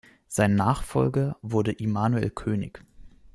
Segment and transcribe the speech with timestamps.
[0.27, 2.83] Sein Nachfolger wurde Immanuel König.